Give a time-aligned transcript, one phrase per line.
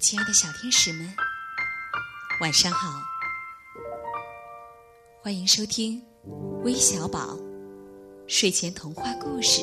[0.00, 1.14] 亲爱的小天使们，
[2.40, 3.02] 晚上好！
[5.20, 6.02] 欢迎收听
[6.62, 7.36] 微小宝
[8.26, 9.62] 睡前童话故事。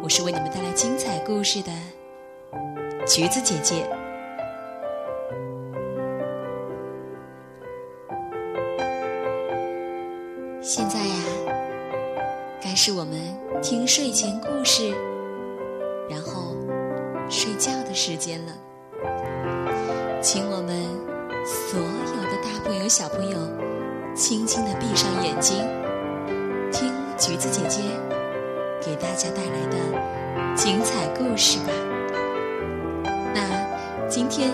[0.00, 1.72] 我是为你们带来精彩故事的
[3.08, 3.84] 橘子姐姐。
[10.62, 11.16] 现在呀，
[12.62, 13.20] 该是我们
[13.60, 14.94] 听睡前故事，
[17.94, 18.52] 时间了。
[20.20, 20.84] 请我们
[21.44, 23.38] 所有的大朋友、小朋友，
[24.14, 25.64] 轻轻的闭上眼睛，
[26.72, 27.82] 听橘子姐姐
[28.80, 29.76] 给大家带来的
[30.54, 31.72] 精彩故事吧。
[33.34, 34.50] 那今天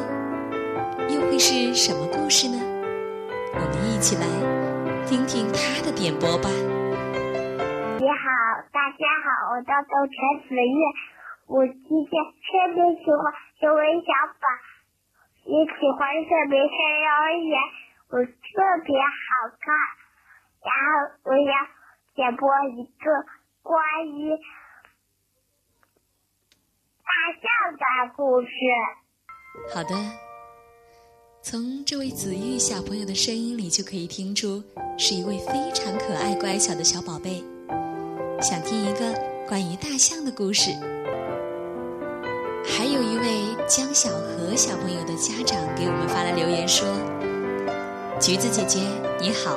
[1.09, 2.59] 又会是什么故事呢？
[3.55, 4.27] 我们一起来
[5.07, 6.49] 听听她的点播吧。
[7.99, 8.27] 你好，
[8.73, 10.81] 大家好，我叫周陈子月，
[11.51, 12.15] 我今天
[12.47, 14.47] 特别喜欢成为小宝，
[15.51, 17.59] 也喜欢特别上幼儿园，
[18.11, 18.31] 我特
[18.87, 19.75] 别好看。
[20.63, 21.53] 然后我要
[22.15, 23.11] 点播一个
[23.65, 24.31] 关于
[27.03, 27.11] 大
[27.43, 27.43] 象
[27.75, 28.49] 的故事。
[29.75, 29.91] 好的，
[31.43, 34.63] 从这位子玉小朋友的声音里就可以听出，
[34.97, 37.43] 是一位非常可爱乖巧的小宝贝。
[38.41, 39.13] 想听一个
[39.49, 40.71] 关于大象的故事。
[43.01, 46.87] 有一位江小禾小朋友的家长给我们发来留言说
[48.21, 48.81] ：“橘子姐姐
[49.19, 49.57] 你好，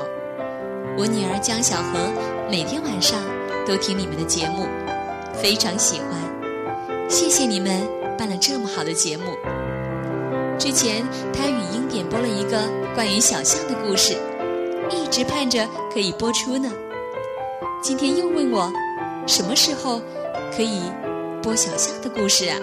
[0.98, 2.10] 我女儿江小禾
[2.50, 3.20] 每天晚上
[3.68, 4.66] 都听你们的节目，
[5.34, 7.86] 非常喜欢，谢谢你们
[8.18, 9.36] 办了这么好的节目。
[10.58, 12.58] 之前她语音点播了一个
[12.96, 14.16] 关于小象的故事，
[14.90, 16.72] 一直盼着可以播出呢。
[17.82, 18.72] 今天又问我
[19.28, 20.02] 什么时候
[20.56, 20.84] 可以
[21.42, 22.58] 播小象的故事啊？”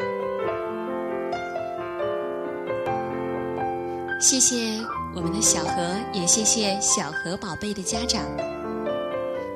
[4.20, 4.78] 谢谢
[5.14, 8.22] 我们的小何，也谢谢小何宝贝的家长。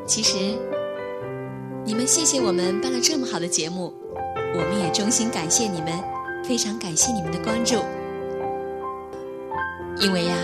[0.07, 0.59] 其实，
[1.85, 3.93] 你们谢谢我们办了这么好的节目，
[4.55, 5.93] 我们也衷心感谢你们，
[6.43, 7.75] 非常感谢你们的关注。
[9.99, 10.35] 因为呀，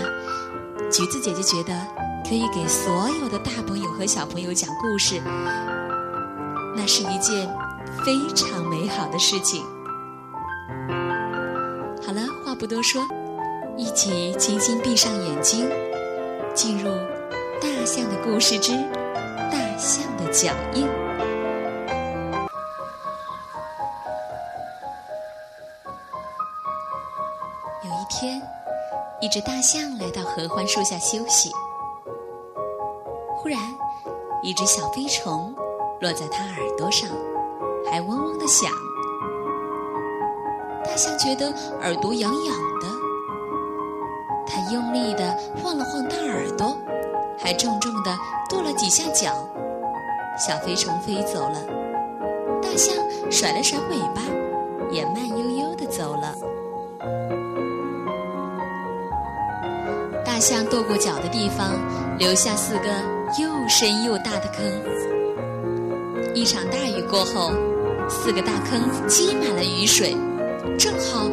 [0.91, 1.73] 橘子姐姐觉得
[2.29, 5.19] 可以给所有的大朋友和小朋友讲故事，
[6.75, 7.49] 那是一件
[8.05, 9.63] 非常美好的事情。
[12.05, 13.01] 好了，话不多说。
[13.77, 15.69] 一起轻轻闭上眼睛，
[16.53, 16.89] 进入
[17.59, 18.73] 大象的故事之
[19.51, 20.85] 大象的脚印。
[27.83, 28.41] 有一天，
[29.19, 31.49] 一只大象来到合欢树下休息，
[33.37, 33.59] 忽然，
[34.43, 35.53] 一只小飞虫
[35.99, 37.09] 落在它耳朵上，
[37.89, 38.71] 还嗡嗡的响。
[40.83, 41.51] 大象觉得
[41.81, 43.00] 耳朵痒痒的。
[44.51, 46.77] 他用力地晃了晃大耳朵，
[47.39, 48.13] 还重重地
[48.49, 49.47] 跺了几下脚。
[50.37, 51.61] 小飞虫飞走了，
[52.61, 52.93] 大象
[53.31, 54.21] 甩了甩尾巴，
[54.91, 56.35] 也慢悠悠地走了。
[60.25, 61.71] 大象跺过脚的地方，
[62.17, 62.89] 留下四个
[63.41, 64.65] 又深又大的坑。
[66.35, 67.51] 一场大雨过后，
[68.09, 70.13] 四个大坑积满了雨水。
[70.77, 71.29] 正好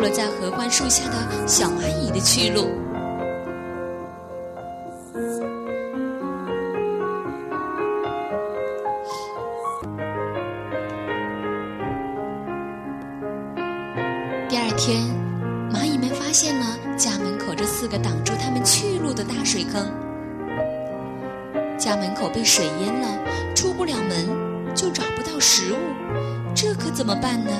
[0.00, 2.70] 住了在合欢树下的小蚂蚁的去路。
[14.48, 15.02] 第二天，
[15.70, 16.64] 蚂蚁们发现了
[16.96, 19.84] 家门口这四个挡住他们去路的大水坑。
[21.76, 25.76] 家门口被水淹了，出不了门，就找不到食物，
[26.54, 27.50] 这可怎么办呢？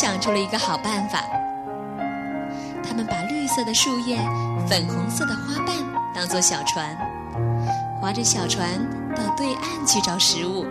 [0.00, 1.22] 想出了一个好办法。
[2.82, 4.16] 他们把绿色的树叶、
[4.66, 5.76] 粉红色的花瓣
[6.14, 6.96] 当做小船，
[8.00, 8.66] 划着小船
[9.14, 10.64] 到对岸去找食物，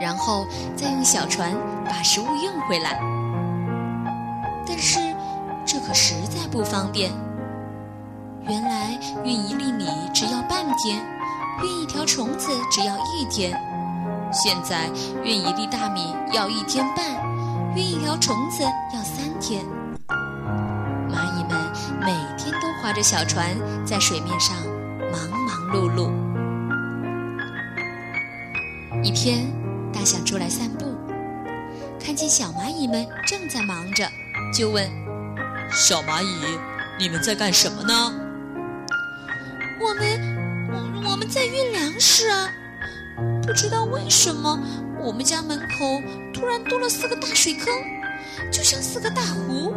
[0.00, 1.54] 然后再用小船
[1.84, 2.98] 把食物运回来。
[4.66, 4.98] 但是
[5.66, 7.10] 这可实在不方便。
[8.48, 10.96] 原来运一粒米只要半天，
[11.62, 13.52] 运一条虫子只要一天。
[14.32, 14.88] 现在
[15.22, 17.04] 运一粒大米要一天半，
[17.76, 19.64] 运一条虫子要三天。
[21.08, 21.56] 蚂蚁们
[22.00, 24.56] 每天都划着小船在水面上
[25.12, 26.10] 忙忙碌碌。
[29.04, 29.46] 一天，
[29.92, 30.96] 大象出来散步，
[32.04, 34.04] 看见小蚂蚁们正在忙着，
[34.52, 34.90] 就问
[35.70, 36.58] ：“小蚂蚁，
[36.98, 38.12] 你们在干什么呢
[39.80, 42.48] ？”“我们，我我们在运粮食啊。”
[43.46, 44.58] 不知道为什么，
[44.98, 46.02] 我们家门口
[46.40, 47.66] 突然多了四个大水坑，
[48.50, 49.74] 就像四个大湖，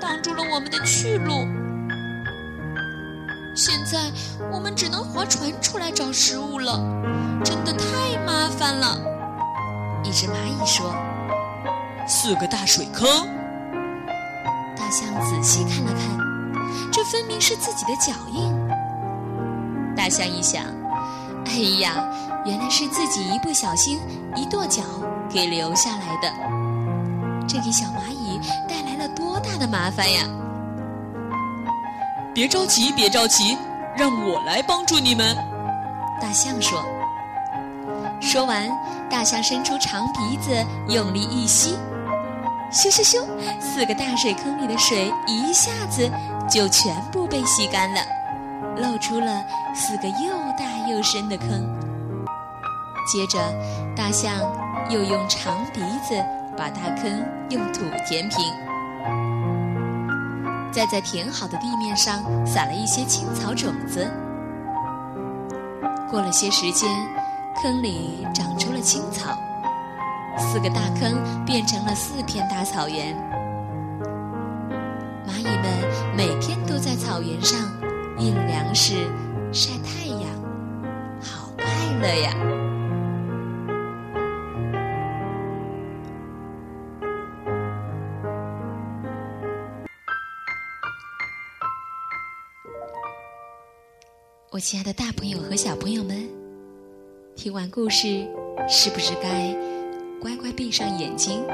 [0.00, 1.44] 挡住了我们的去路。
[3.56, 4.12] 现在
[4.52, 6.80] 我们只能划船出来找食物了，
[7.44, 8.96] 真的太麻烦了。
[10.04, 10.94] 一只蚂蚁说
[12.06, 13.08] ：“四个大水坑。”
[14.78, 18.54] 大象仔细看了看，这分明是自己的脚印。
[19.96, 20.62] 大象一想。
[21.46, 22.08] 哎呀，
[22.44, 23.98] 原来是自己一不小心
[24.36, 24.82] 一跺脚
[25.36, 26.32] 给留下来的，
[27.46, 30.22] 这给小蚂蚁带来了多大的麻烦呀！
[32.32, 33.54] 别着急，别着急，
[33.94, 35.36] 让我来帮助你们。”
[36.22, 36.82] 大象说。
[38.18, 38.66] 说完，
[39.10, 40.50] 大象伸出长鼻子，
[40.88, 41.76] 用力一吸，
[42.72, 43.22] 咻咻咻，
[43.60, 46.10] 四个大水坑里的水一下子
[46.48, 48.00] 就全部被吸干了。
[48.78, 49.44] 露出了
[49.74, 51.85] 四个又大又深的坑。
[53.06, 53.38] 接着，
[53.94, 54.32] 大象
[54.90, 56.14] 又用长鼻子
[56.56, 58.38] 把大坑用土填平，
[60.72, 64.10] 再在填好的地面上撒了一些青草种子。
[66.10, 66.90] 过了些时间，
[67.62, 69.38] 坑里长出了青草，
[70.36, 73.14] 四个大坑变成了四片大草原。
[75.26, 75.64] 蚂蚁们
[76.16, 77.58] 每天都在草原上。
[78.18, 78.94] 运粮食，
[79.52, 80.22] 晒太阳，
[81.20, 81.66] 好快
[82.00, 82.32] 乐呀！
[94.56, 96.26] 我亲爱的大朋友和小朋友们，
[97.34, 98.26] 听完故事，
[98.66, 99.54] 是不是该
[100.18, 101.44] 乖乖闭上眼睛，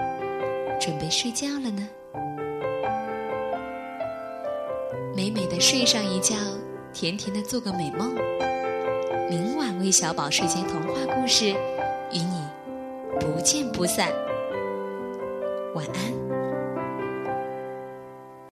[0.80, 1.88] 准备睡觉了呢？
[5.16, 6.36] 美美的睡上一觉，
[6.92, 8.14] 甜甜的做个美梦。
[9.28, 11.48] 明晚为小宝睡前童话故事，
[12.12, 12.40] 与你
[13.18, 14.12] 不见不散。
[15.74, 16.21] 晚安。